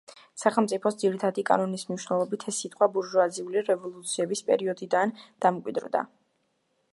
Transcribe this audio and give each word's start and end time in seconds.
სახელმწიფოს 0.43 0.95
ძირითადი 1.01 1.43
კანონის 1.49 1.83
მნიშვნელობით 1.89 2.45
ეს 2.53 2.61
სიტყვა 2.65 2.87
ბურჟუაზიული 2.95 3.63
რევოლუციების 3.69 4.43
პერიოდიდან 4.49 5.15
დამკვიდრდა. 5.47 6.05